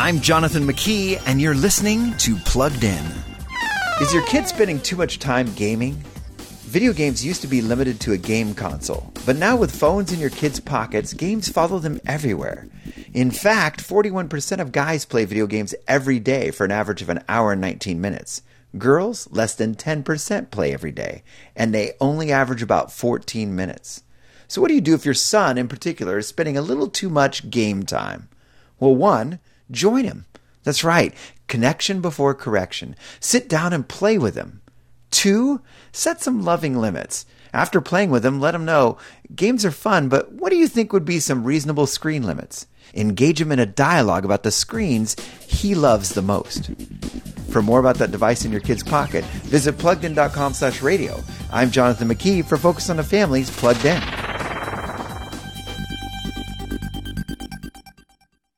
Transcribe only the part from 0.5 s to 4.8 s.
McKee, and you're listening to Plugged In. Is your kid spending